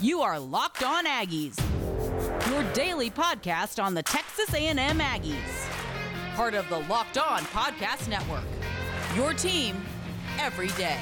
[0.00, 1.56] You are Locked On Aggies,
[2.50, 5.68] your daily podcast on the Texas A&M Aggies.
[6.34, 8.42] Part of the Locked On Podcast Network.
[9.14, 9.76] Your team
[10.40, 10.98] every day.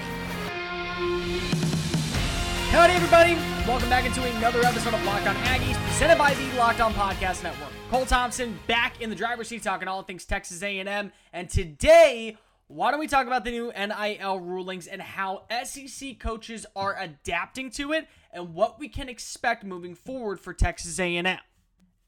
[2.71, 3.35] Howdy, everybody.
[3.67, 7.43] Welcome back into another episode of Locked On Aggies, presented by the Locked On Podcast
[7.43, 7.71] Network.
[7.90, 12.37] Cole Thompson back in the driver's seat talking all things Texas A&M, and today
[12.69, 17.70] why don't we talk about the new NIL rulings and how SEC coaches are adapting
[17.70, 21.38] to it and what we can expect moving forward for Texas A&M?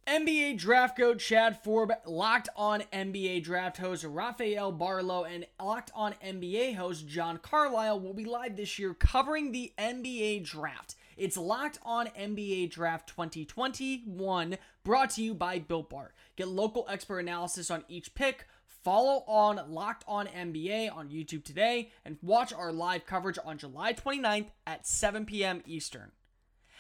[0.07, 6.15] NBA draft coach Chad Ford, locked on NBA draft host Rafael Barlowe, and locked on
[6.25, 10.95] NBA host John Karalis will be live this year covering the NBA draft.
[11.17, 16.13] It's Locked On NBA Draft 2021, brought to you by Built Bar.
[16.37, 18.47] Get local expert analysis on each pick
[18.85, 23.95] Follow on Locked On NBA on YouTube today and watch our live coverage on July
[23.95, 25.63] 29th at 7 p.m.
[25.65, 26.13] Eastern.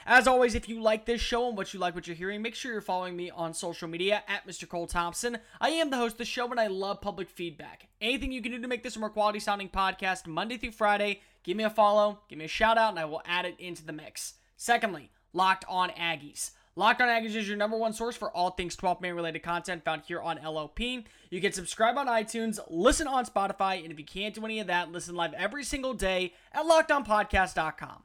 [0.04, 2.54] As always, if you like this show and what you like what you're hearing, make
[2.54, 4.68] sure you're following me on social media at Mr.
[4.68, 5.38] Cole Thompson.
[5.62, 7.88] I am the host of the show and I love public feedback.
[8.02, 11.22] Anything you can do to make this a more quality sounding podcast Monday through Friday,
[11.42, 13.82] give me a follow, give me a shout out, and I will add it into
[13.82, 14.34] the mix.
[14.58, 16.50] Secondly, Locked On Aggies.
[16.76, 19.84] Locked On Aggies is your number one source for all things 12 man related content
[19.84, 20.80] found here on LOP.
[20.80, 24.66] You can subscribe on iTunes, listen on Spotify, and if you can't do any of
[24.66, 28.02] that, listen live every single day at lockedonpodcast.com.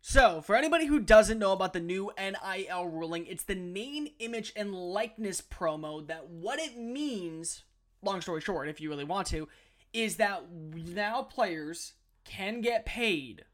[0.00, 4.54] So, for anybody who doesn't know about the new NIL ruling, it's the name, image,
[4.56, 7.62] and likeness promo that what it means,
[8.02, 9.48] long story short, if you really want to,
[9.92, 11.92] is that now players
[12.24, 13.44] can get paid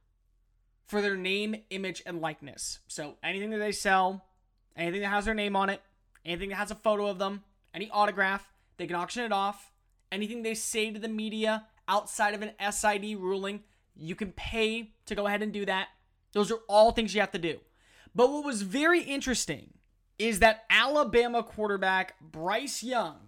[0.86, 2.78] for their name, image, and likeness.
[2.86, 4.24] So anything that they sell,
[4.78, 5.82] anything that has their name on it,
[6.24, 7.42] anything that has a photo of them,
[7.74, 9.72] any autograph, they can auction it off.
[10.10, 13.60] Anything they say to the media outside of an SID ruling,
[13.94, 15.88] you can pay to go ahead and do that.
[16.32, 17.58] Those are all things you have to do.
[18.14, 19.74] But what was very interesting
[20.18, 23.18] is that Alabama quarterback Bryce Young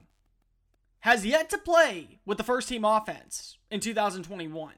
[1.00, 4.74] has yet to play with the first team offense in 2021.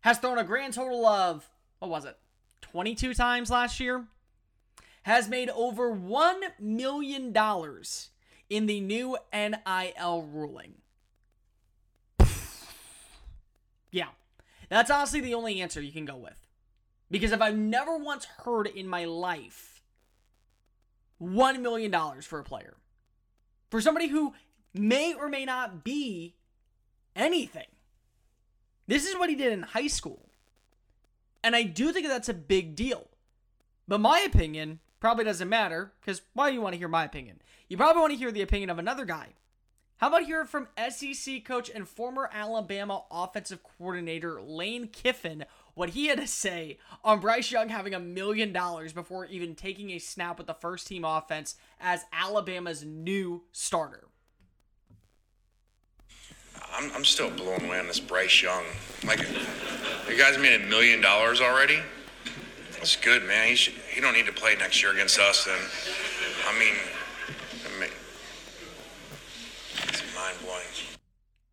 [0.00, 2.16] Has thrown a grand total of, what was it,
[2.62, 4.06] 22 times last year?
[5.02, 7.34] Has made over $1 million
[8.48, 10.74] in the new NIL ruling.
[13.90, 14.08] yeah,
[14.68, 16.36] that's honestly the only answer you can go with.
[17.10, 19.82] Because if I've never once heard in my life
[21.22, 21.92] $1 million
[22.22, 22.76] for a player,
[23.70, 24.32] for somebody who
[24.72, 26.34] may or may not be
[27.14, 27.66] anything,
[28.86, 30.28] this is what he did in high school.
[31.44, 33.08] And I do think that's a big deal.
[33.88, 37.42] But my opinion Probably doesn't matter, because why do you want to hear my opinion?
[37.68, 39.30] You probably want to hear the opinion of another guy.
[39.96, 46.06] How about hear from SEC coach and former Alabama offensive coordinator Lane Kiffin what he
[46.06, 50.38] had to say on Bryce Young having a million dollars before even taking a snap
[50.38, 54.04] with the first team offense as Alabama's new starter?
[56.72, 58.62] I'm, I'm still blown away on this Bryce Young.
[59.04, 59.18] Like,
[60.08, 61.80] you guys made a million dollars already?
[62.82, 63.46] That's good, man.
[63.46, 65.44] He should, he don't need to play next year against us.
[65.44, 65.56] Then,
[66.48, 66.74] I mean,
[69.86, 70.64] it's mind blowing.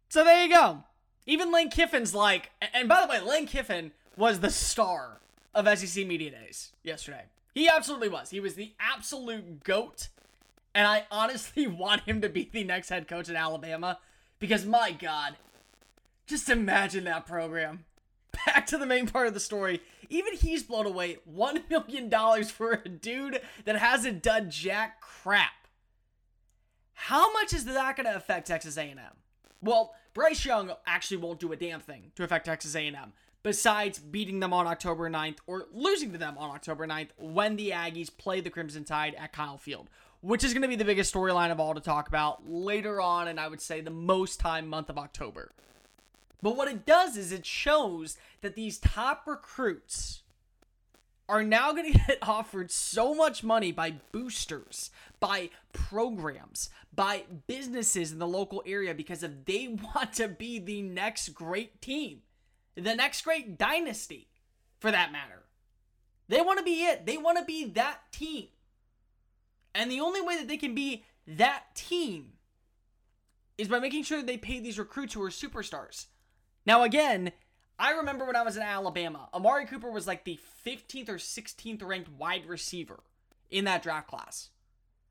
[0.09, 0.85] So there you go.
[1.27, 5.19] Even Lane Kiffin's like, and by the way, Lane Kiffin was the star
[5.53, 7.25] of SEC Media Days yesterday.
[7.53, 8.31] He absolutely was.
[8.31, 10.07] He was the absolute goat.
[10.73, 13.99] And I honestly want him to be the next head coach at Alabama
[14.39, 15.35] because, my God,
[16.25, 17.85] just imagine that program.
[18.47, 19.81] Back to the main part of the story.
[20.09, 21.17] Even he's blown away.
[21.31, 25.51] $1 million for a dude that hasn't done jack crap.
[26.93, 28.99] How much is that going to affect Texas A&M?
[29.61, 34.39] Well, Bryce Young actually won't do a damn thing to affect Texas A&M besides beating
[34.39, 38.41] them on October 9th or losing to them on October 9th when the Aggies play
[38.41, 39.89] the Crimson Tide at Kyle Field,
[40.21, 43.27] which is going to be the biggest storyline of all to talk about later on
[43.27, 45.51] and I would say the most time month of October.
[46.41, 50.23] But what it does is it shows that these top recruits
[51.27, 54.89] are now going to get offered so much money by boosters,
[55.19, 60.81] by programs, by businesses in the local area because if they want to be the
[60.81, 62.21] next great team,
[62.75, 64.27] the next great dynasty
[64.79, 65.43] for that matter.
[66.27, 67.05] They want to be it.
[67.05, 68.47] They want to be that team.
[69.73, 72.33] And the only way that they can be that team
[73.57, 76.05] is by making sure that they pay these recruits who are superstars.
[76.69, 77.31] Now, again,
[77.79, 81.83] I remember when I was in Alabama, Amari Cooper was like the 15th or 16th
[81.83, 82.99] ranked wide receiver
[83.49, 84.51] in that draft class.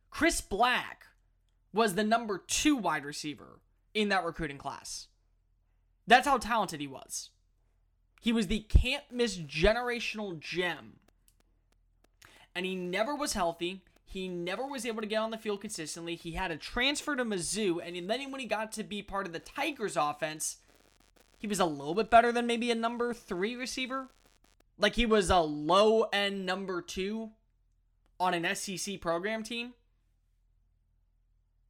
[0.09, 1.07] Chris Black
[1.73, 3.59] was the number two wide receiver
[3.93, 5.09] in that recruiting class.
[6.07, 7.31] That's how talented he was.
[8.21, 11.01] He was the can't miss generational gem
[12.55, 13.83] and he never was healthy.
[14.05, 16.15] He never was able to get on the field consistently.
[16.15, 19.33] He had a transfer to Mizzou, and then when he got to be part of
[19.33, 20.59] the Tigers offense,
[21.39, 24.09] he was a little bit better than maybe a number three receiver.
[24.79, 27.31] Like he was a low end number two
[28.21, 29.75] on an SEC program team.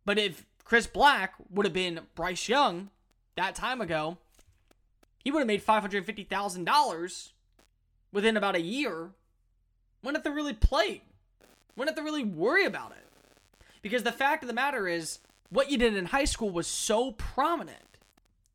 [0.05, 2.88] But if Chris Black would have been Bryce Young
[3.37, 4.19] that time ago,
[5.23, 7.31] he would have made $550,000
[8.12, 9.11] within about a year.
[10.03, 11.03] Wouldn't have to really play.
[11.76, 13.06] Wouldn't have to really worry about it.
[13.82, 15.19] Because the fact of the matter is,
[15.50, 17.88] what you did in high school was so prominent.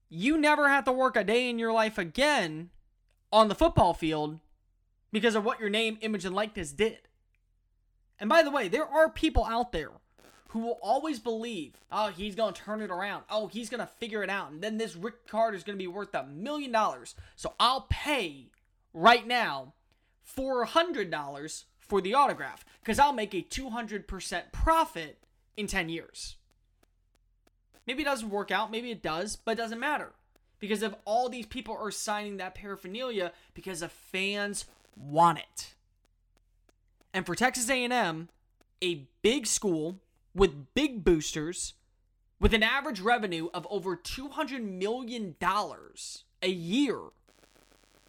[0.09, 2.69] You never have to work a day in your life again
[3.31, 4.39] on the football field
[5.11, 6.99] because of what your name, image, and likeness did.
[8.19, 9.91] And by the way, there are people out there
[10.49, 13.23] who will always believe, oh, he's going to turn it around.
[13.29, 14.51] Oh, he's going to figure it out.
[14.51, 17.15] And then this Rick Card is going to be worth a million dollars.
[17.35, 18.51] So I'll pay
[18.93, 19.73] right now
[20.37, 25.23] $400 for the autograph because I'll make a 200% profit
[25.57, 26.37] in 10 years.
[27.85, 30.11] Maybe it doesn't work out, maybe it does, but it doesn't matter.
[30.59, 34.65] Because if all these people are signing that paraphernalia because the fans
[34.95, 35.73] want it.
[37.13, 38.29] And for Texas A&M,
[38.81, 39.99] a big school
[40.33, 41.73] with big boosters,
[42.39, 45.35] with an average revenue of over $200 million
[46.41, 46.99] a year.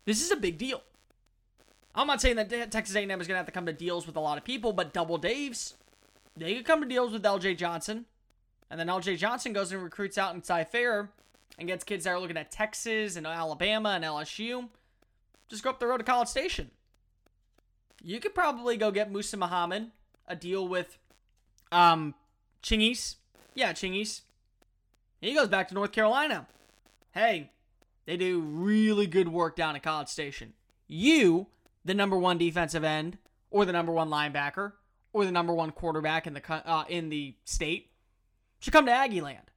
[0.04, 0.82] This is a big deal.
[1.94, 4.16] I'm not saying that Texas A&M is going to have to come to deals with
[4.16, 5.74] a lot of people, but Double Dave's,
[6.36, 8.06] they could come to deals with LJ Johnson.
[8.74, 11.08] And then LJ Johnson goes and recruits out in Cy-Fair
[11.60, 14.68] and gets kids that are looking at Texas and Alabama and LSU.
[15.46, 16.72] Just go up the road to College Station.
[18.02, 19.92] You could probably go get Musa Muhammad
[20.26, 20.98] a deal with
[21.70, 22.16] um,
[22.64, 23.14] Chingiz.
[23.54, 24.22] Yeah, Chingiz.
[25.20, 26.48] He goes back to North Carolina.
[27.12, 27.52] Hey,
[28.06, 30.52] they do really good work down at College Station.
[30.88, 31.46] You,
[31.84, 33.18] the number one defensive end,
[33.52, 34.72] or the number one linebacker,
[35.12, 37.92] or the number one quarterback in the uh, in the state,
[38.64, 39.50] should come to Aggie Land.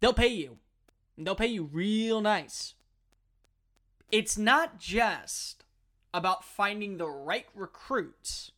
[0.00, 0.58] They'll pay you.
[1.16, 2.74] They'll pay you real nice.
[4.10, 5.62] It's not just
[6.12, 8.50] about finding the right recruits.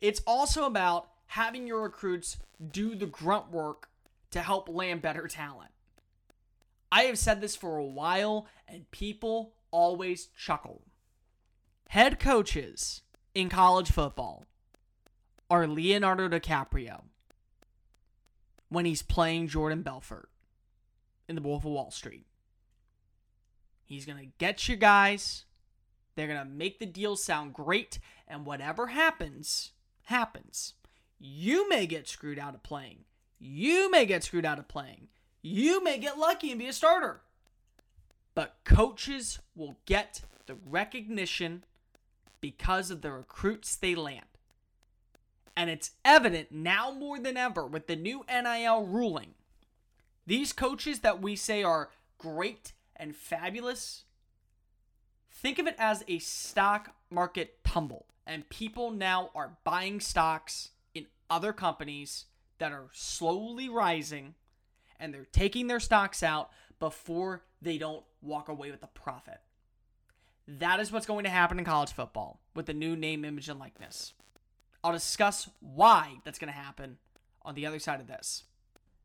[0.00, 2.38] It's also about having your recruits
[2.70, 3.90] do the grunt work
[4.30, 5.72] to help land better talent.
[6.90, 10.80] I have said this for a while, and people always chuckle.
[11.88, 13.02] Head coaches
[13.34, 14.46] in college football
[15.50, 17.02] are Leonardo DiCaprio
[18.72, 20.30] when he's playing Jordan Belfort
[21.28, 22.26] in The Wolf of Wall Street.
[23.84, 25.44] He's going to get you guys.
[26.14, 29.72] They're going to make the deal sound great, and whatever happens,
[30.04, 30.74] happens.
[31.18, 33.04] You may get screwed out of playing.
[33.38, 35.08] You may get screwed out of playing.
[35.42, 37.20] You may get lucky and be a starter.
[38.34, 41.64] But coaches will get the recognition
[42.40, 44.31] because of the recruits they land.
[45.56, 49.34] And it's evident now more than ever with the new NIL ruling.
[50.26, 54.04] These coaches that we say are great and fabulous,
[55.30, 58.06] think of it as a stock market tumble.
[58.26, 62.26] And people now are buying stocks in other companies
[62.58, 64.34] that are slowly rising
[65.00, 69.40] and they're taking their stocks out before they don't walk away with a profit.
[70.46, 73.58] That is what's going to happen in college football with the new name, image, and
[73.58, 74.12] likeness.
[74.84, 76.98] I'll discuss why that's going to happen
[77.42, 78.44] on the other side of this.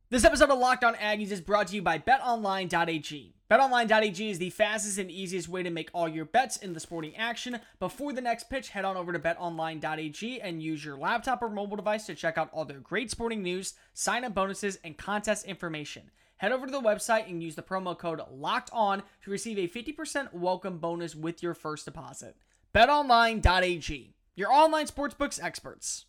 [0.10, 3.36] This episode of Locked On Aggies is brought to you by BetOnline.ag.
[3.52, 7.16] BetOnline.ag is the fastest and easiest way to make all your bets in the sporting
[7.16, 7.60] action.
[7.80, 11.78] Before the next pitch, head on over to BetOnline.ag and use your laptop or mobile
[11.78, 16.10] device to check out all their great sporting news, sign-up bonuses, and contest information.
[16.38, 19.68] Head over to the website and use the promo code LOCKED ON to receive a
[19.68, 22.36] 50% welcome bonus with your first deposit.
[22.74, 26.06] BetOnline.ag, your online sportsbooks experts.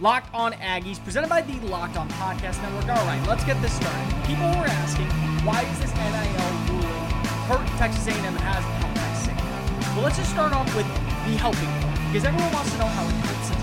[0.00, 2.88] Locked on Aggies, presented by the Locked On Podcast Network.
[2.88, 4.24] All right, let's get this started.
[4.26, 5.06] People were asking,
[5.46, 7.02] why is this NIL ruling
[7.46, 11.70] hurt Texas A&M and has helped Texas Well, let's just start off with the helping
[11.80, 13.62] part, because everyone wants to know how it hurts it.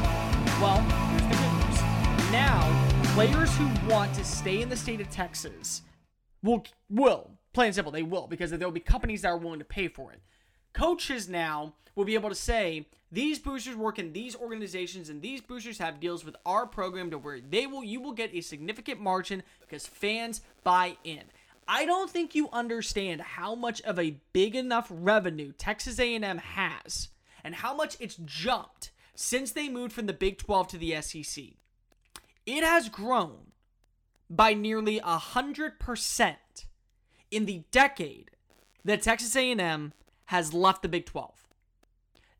[0.61, 0.79] Well,
[1.11, 2.31] here's the good news.
[2.31, 2.63] Now,
[3.13, 5.81] players who want to stay in the state of Texas
[6.41, 9.59] will, will, plain and simple, they will, because there will be companies that are willing
[9.59, 10.21] to pay for it.
[10.73, 15.41] Coaches now will be able to say, these boosters work in these organizations and these
[15.41, 19.01] boosters have deals with our program to where they will you will get a significant
[19.01, 21.23] margin because fans buy in.
[21.67, 27.09] I don't think you understand how much of a big enough revenue Texas A&M has
[27.43, 31.43] and how much it's jumped since they moved from the Big 12 to the SEC.
[32.45, 33.51] It has grown
[34.29, 36.35] by nearly 100%
[37.31, 38.31] in the decade
[38.85, 39.93] that Texas A&M
[40.29, 41.33] has left the Big 12.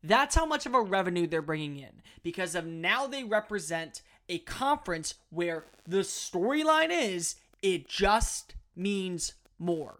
[0.04, 4.38] That's how much of a revenue they're bringing in because of now they represent a
[4.38, 9.98] conference where the storyline is it just means more.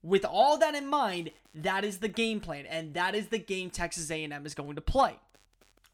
[0.00, 3.68] With all that in mind, that is the game plan and that is the game
[3.68, 5.16] Texas A&M is going to play.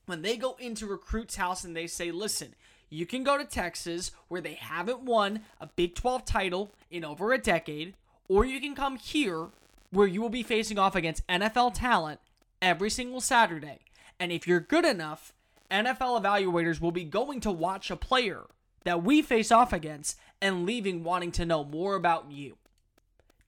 [0.04, 2.54] When they go into recruits house and they say, "Listen,
[2.90, 7.32] you can go to Texas where they haven't won a Big 12 title in over
[7.32, 7.94] a decade,
[8.28, 9.48] or you can come here
[9.90, 12.20] where you will be facing off against NFL talent
[12.62, 13.80] every single Saturday.
[14.18, 15.32] And if you're good enough,
[15.70, 18.44] NFL evaluators will be going to watch a player
[18.84, 22.56] that we face off against and leaving wanting to know more about you.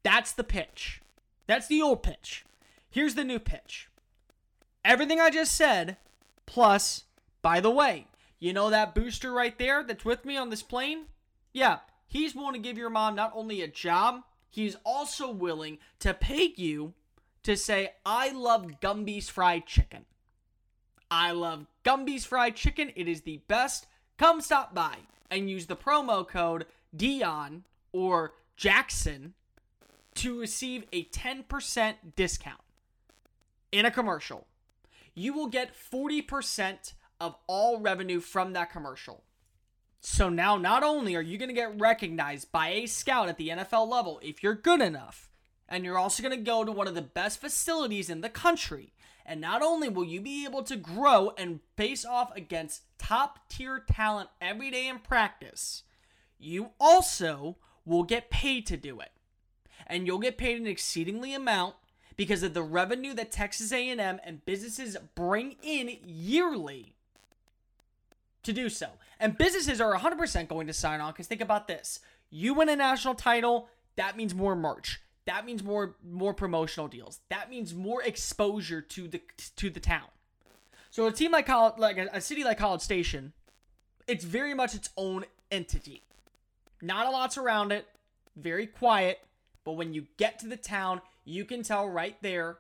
[0.03, 1.01] That's the pitch.
[1.47, 2.45] That's the old pitch.
[2.91, 3.89] Here's the new pitch.
[4.85, 5.97] Everything I just said,
[6.47, 7.05] plus,
[7.41, 8.07] by the way,
[8.39, 11.07] you know that booster right there that's with me on this plane?
[11.53, 14.23] Yeah, he's willing to give your mom not only a job,
[14.53, 16.93] he's also willing to pay you
[17.43, 20.05] to say, I love Gumby's fried chicken.
[21.11, 22.93] I love Gumby's fried chicken.
[22.95, 23.87] It is the best.
[24.19, 24.99] Come stop by
[25.31, 29.35] and use the promo code Dion or Jackson
[30.15, 32.61] to receive a 10% discount
[33.73, 34.47] in a commercial.
[35.15, 39.25] You will get 40% of all revenue from that commercial.
[40.05, 43.51] So now, not only are you going to get recognized by a scout at the
[43.51, 45.31] NFL level if you're good enough,
[45.69, 48.93] and you're also going to go to one of the best facilities in the country.
[49.25, 53.79] And not only will you be able to grow and face off against top tier
[53.79, 55.85] talent every day in practice,
[56.37, 59.13] you also will get paid to do it.
[59.87, 61.77] And you'll get paid an exceedingly amount
[62.17, 66.97] because of the revenue that Texas A&M and businesses bring in yearly
[68.43, 68.89] to do so.
[69.21, 72.01] And businesses are 100% going to sign on because think about this.
[72.31, 77.21] You win a national title, that means more merch that means more more promotional deals.
[77.29, 79.21] That means more exposure to the
[79.57, 80.09] to the town.
[80.91, 83.33] So a team like college, like a, a city like College Station,
[84.07, 86.03] it's very much its own entity.
[86.83, 87.87] Not a lot's around it,
[88.37, 89.21] very quiet,
[89.65, 92.59] but when you get to the town, you can tell right there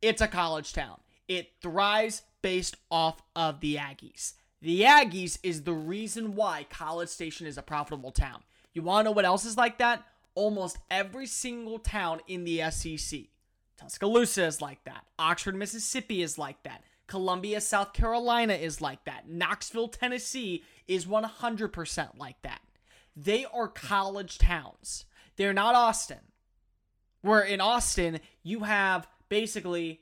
[0.00, 1.00] it's a college town.
[1.26, 4.34] It thrives based off of the Aggies.
[4.64, 8.42] The Aggies is the reason why College Station is a profitable town.
[8.72, 10.04] You want to know what else is like that?
[10.34, 13.20] almost every single town in the SEC.
[13.76, 15.04] Tuscaloosa is like that.
[15.18, 16.82] Oxford, Mississippi is like that.
[17.06, 19.28] Columbia, South Carolina is like that.
[19.28, 22.60] Knoxville, Tennessee is 100% like that.
[23.16, 25.04] They are college towns.
[25.36, 26.20] They're not Austin.
[27.20, 30.00] Where in Austin, you have basically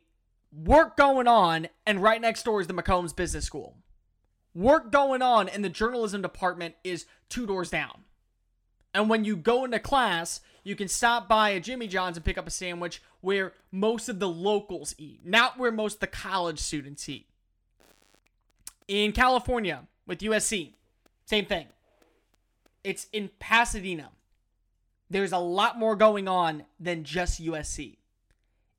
[0.52, 3.76] work going on, and right next door is the McCombs Business School.
[4.54, 8.02] Work going on, in the journalism department is two doors down.
[8.94, 12.36] And when you go into class, you can stop by a Jimmy John's and pick
[12.36, 16.58] up a sandwich where most of the locals eat, not where most of the college
[16.58, 17.26] students eat.
[18.86, 20.74] In California with USC,
[21.24, 21.66] same thing.
[22.84, 24.10] It's in Pasadena.
[25.08, 27.96] There's a lot more going on than just USC.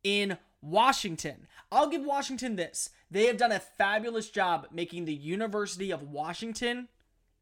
[0.03, 2.89] In Washington, I'll give Washington this.
[3.13, 6.87] They have done a fabulous job making the University of Washington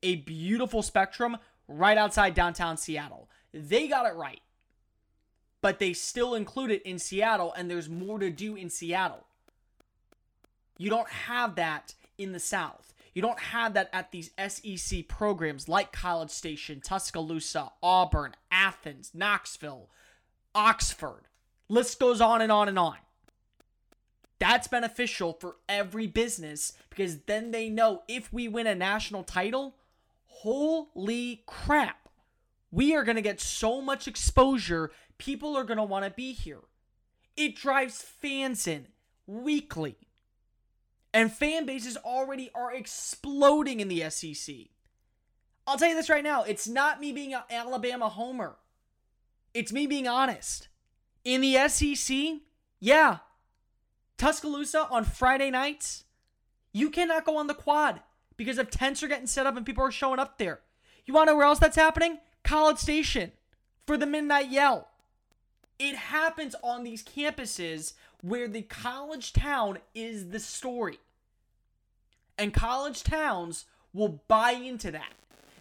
[0.03, 3.29] a beautiful spectrum right outside downtown Seattle.
[3.53, 4.41] They got it right.
[5.61, 9.25] But they still include it in Seattle, and there's more to do in Seattle.
[10.77, 12.93] You don't have that in the South.
[13.13, 19.89] You don't have that at these SEC programs like College Station, Tuscaloosa, Auburn, Athens, Knoxville,
[20.53, 21.29] Oxford.
[21.69, 22.97] List goes on and on and on.
[24.41, 29.75] That's beneficial for every business because then they know if we win a national title,
[30.25, 32.10] holy crap,
[32.71, 34.89] we are going to get so much exposure.
[35.19, 36.62] People are going to want to be here.
[37.38, 38.88] It drives fans in
[39.27, 39.95] weekly.
[41.13, 44.55] And fan bases already are exploding in the SEC.
[45.67, 48.55] I'll tell you this right now it's not me being an Alabama homer,
[49.53, 50.67] it's me being honest.
[51.24, 52.39] In the SEC,
[52.79, 53.19] yeah,
[54.21, 56.03] Tuscaloosa on Friday nights,
[56.73, 58.01] you cannot go on the quad
[58.37, 60.59] because if tents are getting set up and people are showing up there.
[61.07, 62.19] You want to know where else that's happening?
[62.43, 63.31] College Station
[63.87, 64.89] for the Midnight Yell.
[65.79, 70.99] It happens on these campuses where the college town is the story.
[72.37, 75.13] And college towns will buy into that.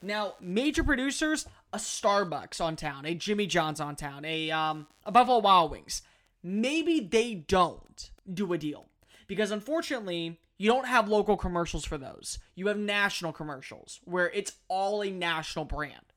[0.02, 5.10] Now, major producers, a Starbucks on town, a Jimmy John's on town, a um, a
[5.10, 6.02] Buffalo Wild Wings,
[6.42, 8.86] maybe they don't do a deal
[9.26, 12.38] because unfortunately, you don't have local commercials for those.
[12.54, 16.12] You have national commercials where it's all a national brand.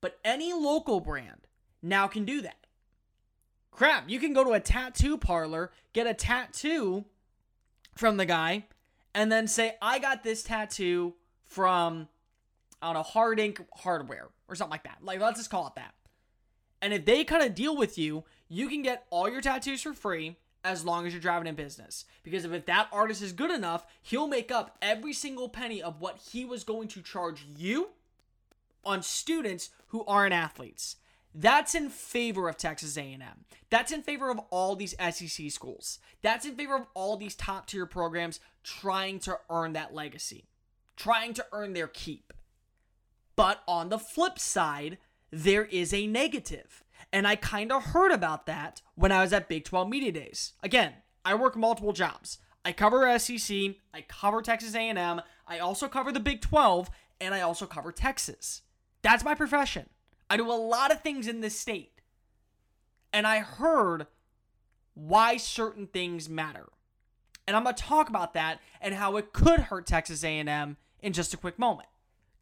[0.00, 1.46] But any local brand
[1.82, 2.66] now can do that.
[3.70, 7.04] Crap, you can go to a tattoo parlor, get a tattoo
[7.94, 8.64] from the guy
[9.14, 11.14] and then say, I got this tattoo
[11.46, 12.08] from,
[12.82, 14.98] don't know, Hard Ink Hardware or something like that.
[15.02, 15.94] Like, let's just call it that.
[16.82, 19.94] And if they kind of deal with you, you can get all your tattoos for
[19.94, 22.04] free as long as you're driving in business.
[22.22, 26.18] Because if that artist is good enough, he'll make up every single penny of what
[26.30, 27.90] he was going to charge you
[28.84, 30.96] on students who aren't athletes.
[31.34, 33.44] That's in favor of Texas A&M.
[33.70, 35.98] That's in favor of all these SEC schools.
[36.22, 40.48] That's in favor of all these top tier programs trying to earn that legacy,
[40.96, 42.32] trying to earn their keep.
[43.36, 44.98] But on the flip side,
[45.30, 46.82] there is a negative.
[47.12, 50.52] And I kind of heard about that when I was at Big 12 Media Days.
[50.62, 52.38] Again, I work multiple jobs.
[52.64, 53.56] I cover SEC,
[53.94, 56.90] I cover Texas A&M, I also cover the Big 12,
[57.20, 58.62] and I also cover Texas.
[59.02, 59.88] That's my profession.
[60.28, 62.02] I do a lot of things in this state.
[63.12, 64.06] And I heard
[64.94, 66.66] why certain things matter.
[67.46, 71.12] And I'm going to talk about that and how it could hurt Texas A&M in
[71.12, 71.88] just a quick moment.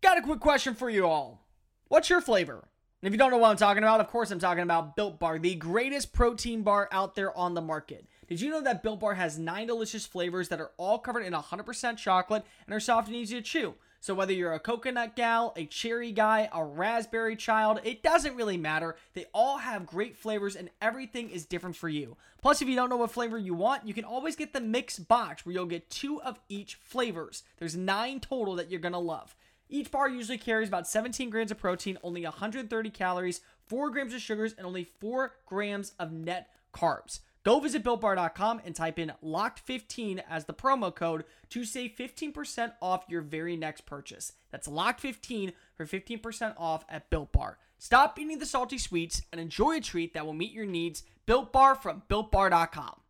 [0.01, 1.47] Got a quick question for you all.
[1.89, 2.69] What's your flavor?
[3.03, 5.19] And if you don't know what I'm talking about, of course I'm talking about Built
[5.19, 8.07] Bar, the greatest protein bar out there on the market.
[8.27, 11.35] Did you know that Built Bar has nine delicious flavors that are all covered in
[11.35, 13.75] 100% chocolate and are soft and easy to chew?
[14.01, 18.57] So whether you're a coconut gal, a cherry guy, a raspberry child, it doesn't really
[18.57, 18.97] matter.
[19.13, 22.17] They all have great flavors and everything is different for you.
[22.41, 24.99] Plus, if you don't know what flavor you want, you can always get the mix
[24.99, 27.43] box where you'll get two of each flavors.
[27.59, 29.35] There's nine total that you're gonna love.
[29.69, 34.21] Each bar usually carries about 17 grams of protein, only 130 calories, 4 grams of
[34.21, 37.21] sugars, and only 4 grams of net carbs.
[37.47, 43.05] Go visit builtbar.com and type in locked15 as the promo code to save 15% off
[43.09, 44.33] your very next purchase.
[44.51, 47.59] That's locked15 for 15% off at Built Bar.
[47.79, 51.05] Stop eating the salty sweets and enjoy a treat that will meet your needs.
[51.25, 53.01] Built Bar from builtbar.com.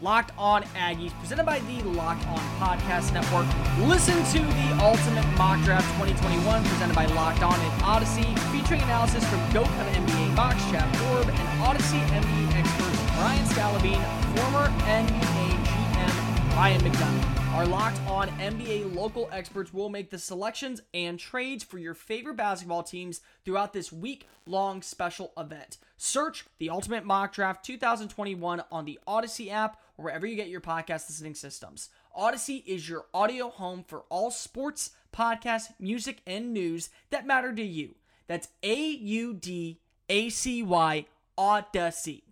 [0.00, 3.46] Locked On Aggies, presented by the Locked On Podcast Network.
[3.88, 9.24] Listen to the Ultimate Mock Draft 2021, presented by Locked On and Audacy, featuring analysis
[9.28, 14.04] from GOAT of NBA Box, Chad Ford, and Audacy NBA expert Brian Scalabrine,
[14.36, 17.37] former NBA GM Ryan McDonough.
[17.58, 22.36] Our Locked On NBA local experts will make the selections and trades for your favorite
[22.36, 25.78] basketball teams throughout this week long special event.
[25.96, 30.60] Search the Ultimate Mock Draft 2021 on the Audacy app or wherever you get your
[30.60, 31.88] podcast listening systems.
[32.16, 37.64] Audacy is your audio home for all sports, podcasts, music, and news that matter to
[37.64, 37.96] you.
[38.28, 42.22] That's A U D A C Y Audacy.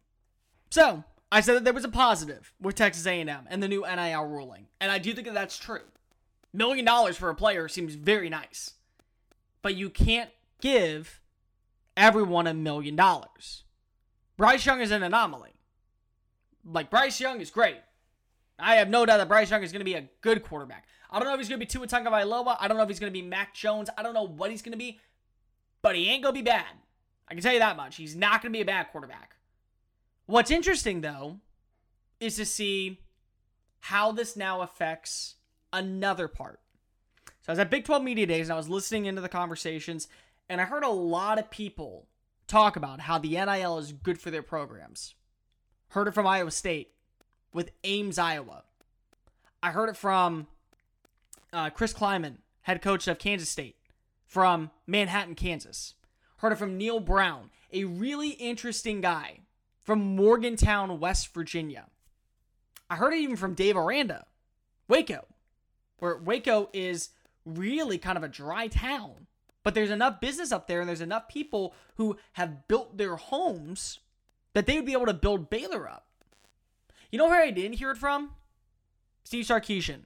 [0.71, 4.25] So, I said that there was a positive with Texas A&M and the new NIL
[4.25, 5.83] ruling, and I do think that that's true.
[6.53, 8.75] Million dollars for a player seems very nice,
[9.61, 11.21] but you can't give
[11.97, 13.65] everyone a million dollars.
[14.37, 15.55] Bryce Young is an anomaly.
[16.65, 17.79] Like Bryce Young is great.
[18.59, 20.87] I have no doubt that Bryce Young is going to be a good quarterback.
[21.11, 22.57] I don't know if he's going to be Tua Tagovailoa.
[22.59, 23.91] I don't know if he's going to be Mac Jones.
[23.97, 24.99] I don't know what he's going to be,
[25.83, 26.67] but he ain't going to be bad.
[27.29, 27.97] I can tell you that much.
[27.97, 29.36] He's not going to be a bad quarterback.
[30.27, 31.39] What's interesting, though,
[32.19, 33.01] is to see
[33.81, 35.37] how this now affects
[35.73, 36.61] another part.
[37.43, 40.09] So I was at Big 12 Media Days and I was listening into the conversations,
[40.49, 42.09] and I heard a lot of people
[42.49, 45.15] talk about how the NIL is good for their programs.
[45.89, 46.93] Heard it from Iowa State
[47.53, 48.65] with Ames, Iowa.
[49.63, 50.49] I heard it from
[51.53, 53.77] uh, Chris Klieman, head coach of Kansas State,
[54.25, 55.95] from Manhattan, Kansas.
[56.39, 59.41] Heard it from Neal Brown, a really interesting guy
[59.87, 61.87] from Morgantown, West Virginia.
[62.91, 64.27] I heard it even from Dave Aranda,
[64.89, 65.25] Waco,
[66.01, 67.11] where Waco is
[67.45, 69.29] really kind of a dry town.
[69.63, 74.01] But there's enough business up there and there's enough people who have built their homes
[74.55, 76.07] that they would be able to build Baylor up.
[77.11, 78.31] You know where I didn't hear it from?
[79.25, 80.03] Steve Sarkisian.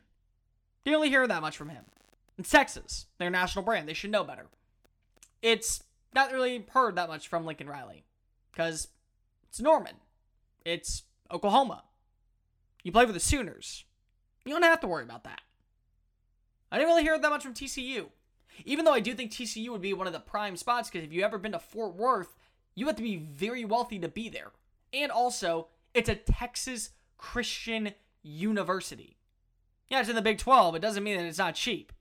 [0.84, 1.84] Didn't really hear that much from him.
[2.36, 3.06] In Texas.
[3.18, 3.88] They're national brand.
[3.88, 4.46] They should know better.
[5.42, 5.82] It's
[6.14, 8.04] not really heard that much from Lincoln Riley
[8.52, 8.88] because
[9.50, 9.96] it's Norman.
[10.64, 11.84] It's Oklahoma.
[12.82, 13.84] You play for the Sooners.
[14.44, 15.40] You don't have to worry about that.
[16.72, 18.06] I didn't really hear that much from TCU.
[18.64, 21.12] Even though I do think TCU would be one of the prime spots, because if
[21.12, 22.36] you ever been to Fort Worth,
[22.74, 24.52] you have to be very wealthy to be there.
[24.92, 29.16] And also, it's a Texas Christian university.
[29.88, 30.76] Yeah, it's in the Big 12.
[30.76, 31.92] It doesn't mean that it's not cheap.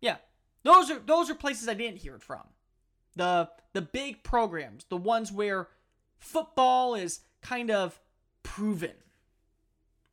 [0.00, 0.16] Yeah.
[0.62, 2.42] Those are those are places I didn't hear it from.
[3.14, 5.68] The the big programs, the ones where
[6.18, 8.00] football is kind of
[8.42, 8.92] proven.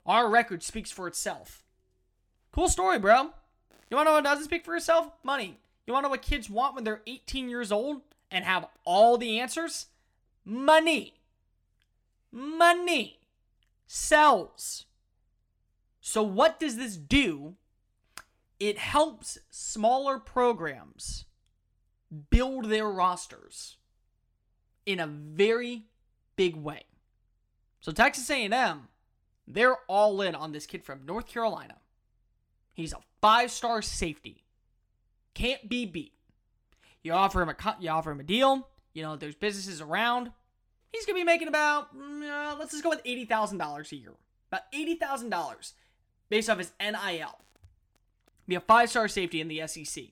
[0.05, 1.63] Our record speaks for itself.
[2.51, 3.29] Cool story, bro.
[3.89, 5.11] You want to know what doesn't speak for itself?
[5.23, 5.59] Money.
[5.85, 9.17] You want to know what kids want when they're 18 years old and have all
[9.17, 9.87] the answers?
[10.45, 11.15] Money.
[12.31, 13.19] Money.
[13.87, 14.85] sells.
[16.01, 17.55] So, what does this do?
[18.59, 21.25] It helps smaller programs
[22.29, 23.77] build their rosters
[24.85, 25.85] in a very
[26.35, 26.83] big way.
[27.79, 28.87] So Texas A&M,
[29.47, 31.75] they're all in on this kid from North Carolina.
[32.73, 34.43] He's a five-star safety.
[35.33, 36.13] Can't be beat.
[37.03, 38.67] You offer him a you offer him a deal.
[38.93, 40.31] You know, there's businesses around.
[40.91, 43.97] He's gonna be making about mm, uh, let's just go with eighty thousand dollars a
[43.97, 44.13] year.
[44.49, 45.73] About eighty thousand dollars
[46.29, 47.39] based off his NIL.
[48.47, 50.05] Be a five-star safety in the SEC.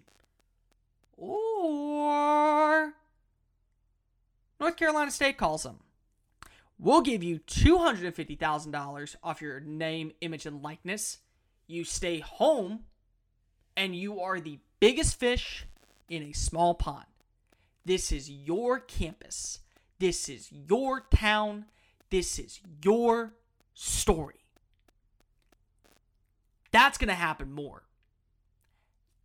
[1.18, 2.94] Or
[4.60, 5.78] North Carolina State calls him.
[6.84, 11.20] We'll give you $250,000 off your name, image, and likeness.
[11.68, 12.80] You stay home,
[13.78, 15.68] and you are the biggest fish
[16.10, 17.06] in a small pond.
[17.86, 19.60] This is your campus.
[20.00, 21.66] This is your town.
[22.10, 23.36] This is your
[23.76, 24.40] story.
[26.72, 27.84] That's going to happen more.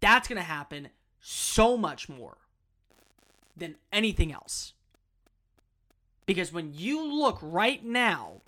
[0.01, 0.90] That's going to happen
[1.21, 2.37] so much more
[3.57, 4.75] than anything else.
[6.27, 8.43] Because when you look right now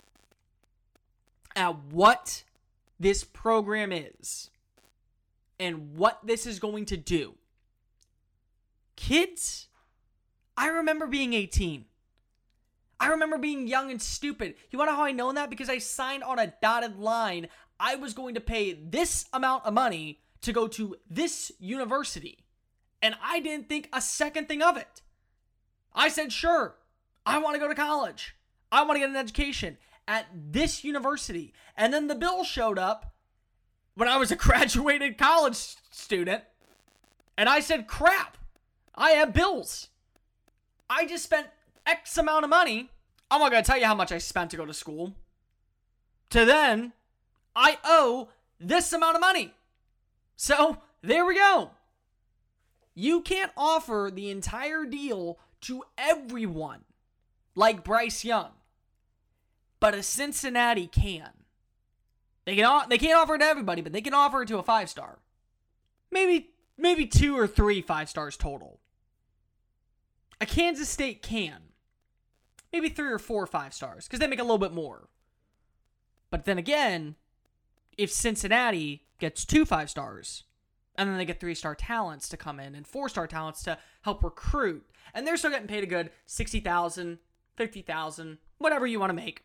[1.55, 2.43] at what
[2.99, 4.49] this program is
[5.59, 7.35] and what this is going to do,
[8.97, 9.67] kids,
[10.57, 11.85] I remember being 18.
[12.99, 14.55] I remember being young and stupid.
[14.69, 15.49] You want to know how I know that?
[15.49, 17.47] Because I signed on a dotted line.
[17.79, 22.39] I was going to pay this amount of money to go to this university.
[23.01, 25.01] And I didn't think a second thing of it.
[25.93, 26.75] I said, sure,
[27.29, 28.35] I want to go to college.
[28.71, 31.53] I want to get an education at this university.
[31.77, 33.13] And then the bill showed up
[33.93, 36.43] when I was a graduated college student.
[37.37, 38.35] And I said, crap,
[38.95, 39.89] I have bills.
[40.89, 41.47] I just spent
[41.85, 42.89] X amount of money.
[43.29, 45.13] I'm not going to tell you how much I spent to go to school.
[46.31, 46.93] To then,
[47.55, 49.53] I owe this amount of money.
[50.35, 51.71] So there we go.
[52.95, 56.85] You can't offer the entire deal to everyone
[57.59, 58.51] like Bryce Young.
[59.81, 61.29] But a Cincinnati can.
[62.45, 64.63] They can they can't offer it to everybody, but they can offer it to a
[64.63, 65.19] five star.
[66.09, 68.79] Maybe maybe two or three five stars total.
[70.41, 71.61] A Kansas State can.
[72.71, 75.09] Maybe three or four five stars, because they make a little bit more.
[76.31, 77.15] But then again,
[77.97, 80.43] if Cincinnati gets two five stars,
[80.97, 83.77] and then they get three star talents to come in and four star talents to
[84.03, 87.19] help recruit, and they're still getting paid a good 60000
[87.59, 89.43] 50,000, whatever you want to make.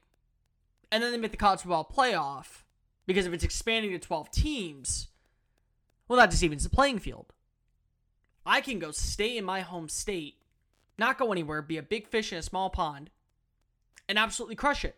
[0.92, 2.62] And then they make the college football playoff
[3.06, 5.08] because if it's expanding to 12 teams,
[6.06, 7.32] well, that just evens the playing field.
[8.46, 10.36] I can go stay in my home state,
[10.96, 13.10] not go anywhere, be a big fish in a small pond,
[14.08, 14.94] and absolutely crush it.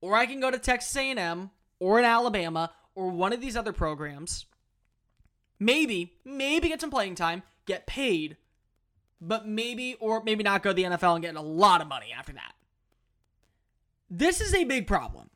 [0.00, 3.74] Or I can go to Texas A&M or in Alabama or one of these other
[3.74, 4.46] programs,
[5.58, 8.38] maybe, maybe get some playing time, get paid,
[9.20, 12.12] but maybe or maybe not go to the NFL and get a lot of money
[12.16, 12.54] after that.
[14.08, 15.30] This is a big problem.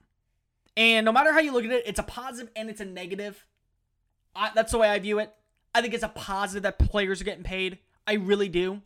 [0.77, 3.47] And no matter how you look at it, it's a positive and it's a negative.
[4.35, 5.33] I, that's the way I view it.
[5.75, 7.79] I think it's a positive that players are getting paid.
[8.07, 8.83] I really do.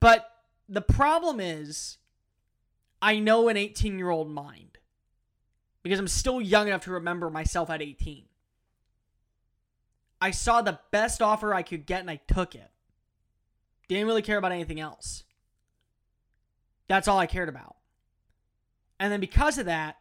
[0.00, 0.30] But
[0.68, 1.98] the problem is,
[3.00, 4.78] I know an 18 year old mind
[5.82, 8.24] because I'm still young enough to remember myself at 18.
[10.20, 12.70] I saw the best offer I could get and I took it.
[13.94, 15.22] Didn't really care about anything else.
[16.88, 17.76] That's all I cared about.
[18.98, 19.98] And then because of that,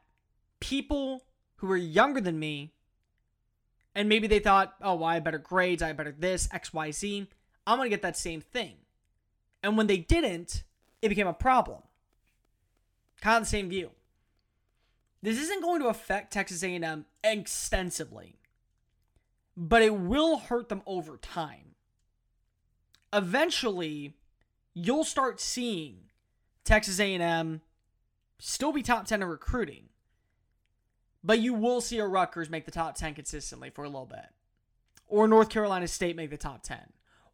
[0.59, 1.25] people
[1.57, 2.73] who were younger than me,
[3.93, 6.73] and maybe they thought, oh, well, I have better grades, I have better this, X,
[6.73, 7.27] Y, Z,
[7.67, 8.77] I'm going to get that same thing.
[9.61, 10.63] And when they didn't,
[11.03, 11.83] it became a problem.
[13.21, 13.91] Kind of the same view.
[15.21, 18.39] This isn't going to affect Texas A&M extensively,
[19.55, 21.72] but it will hurt them over time
[23.13, 24.13] eventually
[24.73, 26.09] you'll start seeing
[26.63, 27.61] Texas A&M
[28.39, 29.89] still be top 10 in recruiting.
[31.23, 34.27] But you will see a Rutgers make the top 10 consistently for a little bit.
[35.07, 36.79] Or North Carolina State make the top 10.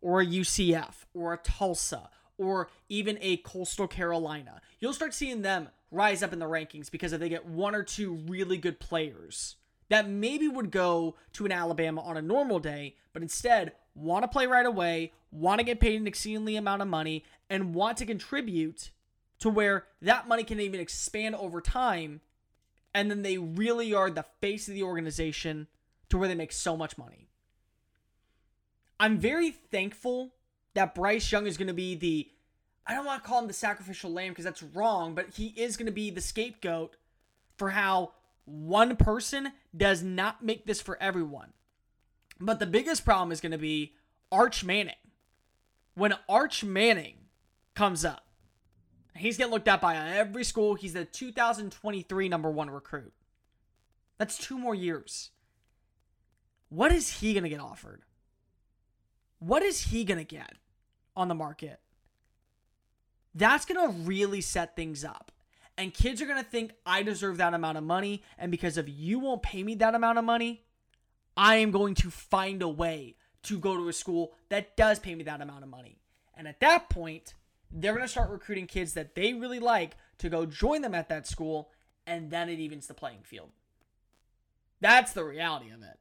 [0.02, 4.62] Or a UCF or a Tulsa or even a Coastal Carolina.
[4.80, 7.84] You'll start seeing them rise up in the rankings because if they get one or
[7.84, 9.56] two really good players
[9.90, 14.28] that maybe would go to an Alabama on a normal day, but instead want to
[14.28, 18.06] play right away, want to get paid an exceedingly amount of money, and want to
[18.06, 18.92] contribute
[19.40, 22.22] to where that money can even expand over time.
[22.94, 25.68] And then they really are the face of the organization
[26.10, 27.28] to where they make so much money.
[29.00, 30.34] I'm very thankful
[30.74, 32.28] that Bryce Young is going to be the,
[32.86, 35.78] I don't want to call him the sacrificial lamb because that's wrong, but he is
[35.78, 36.96] going to be the scapegoat
[37.58, 38.12] for how
[38.46, 41.54] one person does not make this for everyone.
[42.40, 43.94] But the biggest problem is going to be
[44.32, 44.96] Arch Manning.
[45.96, 47.16] When Arch Manning
[47.76, 48.26] comes up,
[49.16, 50.76] he's getting looked at by every school.
[50.76, 53.14] He's the 2023 number one recruit.
[54.18, 55.32] That's two more years.
[56.70, 58.04] What is he going to get offered?
[59.40, 60.54] What is he going to get
[61.16, 61.80] on the market?
[63.34, 65.32] That's going to really set things up.
[65.78, 68.24] And kids are going to think, I deserve that amount of money.
[68.38, 70.64] And because if you won't pay me that amount of money,
[71.40, 75.16] I am going to find a way to go to a school that does pay
[75.16, 76.02] me that amount of money.
[76.36, 77.34] And at that point,
[77.72, 81.08] they're going to start recruiting kids that they really like to go join them at
[81.08, 81.70] that school.
[82.06, 83.52] And then it evens the playing field.
[84.82, 85.98] That's the reality of it.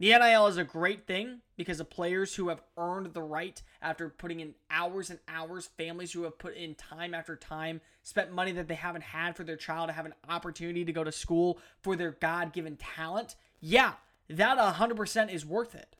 [0.00, 4.10] The NIL is a great thing because of players who have earned the right after
[4.10, 8.52] putting in hours and hours, families who have put in time after time, spent money
[8.52, 11.58] that they haven't had for their child to have an opportunity to go to school
[11.80, 13.34] for their God given talent.
[13.60, 13.94] Yeah,
[14.28, 15.96] that 100% is worth it.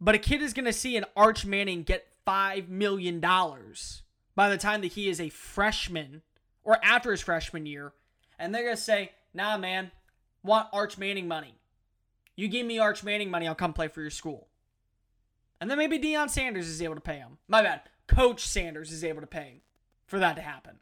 [0.00, 4.58] But a kid is going to see an Arch Manning get $5 million by the
[4.58, 6.22] time that he is a freshman
[6.62, 7.92] or after his freshman year,
[8.38, 9.90] and they're going to say, nah, man,
[10.42, 11.54] want Arch Manning money.
[12.36, 14.48] You give me Arch Manning money, I'll come play for your school.
[15.60, 17.38] And then maybe Deion Sanders is able to pay him.
[17.48, 17.82] My bad.
[18.06, 19.60] Coach Sanders is able to pay him
[20.06, 20.78] for that to happen.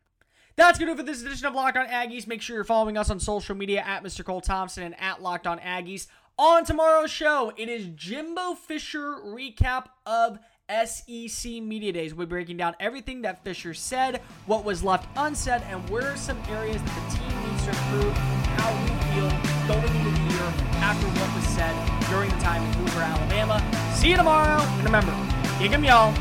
[0.56, 2.26] That's going to do for this edition of Locked On Aggies.
[2.26, 4.24] Make sure you're following us on social media at Mr.
[4.24, 6.08] Cole Thompson and at Locked On Aggies.
[6.38, 12.14] On tomorrow's show, it is Jimbo Fisher recap of SEC Media Days.
[12.14, 16.16] We'll be breaking down everything that Fisher said, what was left unsaid, and where are
[16.16, 19.28] some areas that the team needs to improve, how we feel
[19.68, 23.92] going into the year after what was said during the time in Hoover, Alabama.
[23.94, 25.14] See you tomorrow, and remember,
[25.58, 26.12] kick 'em, y'all.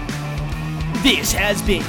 [1.04, 1.86] This has been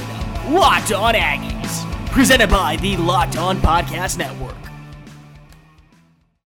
[0.49, 4.62] Locked On Aggies, presented by the Locked On Podcast Network.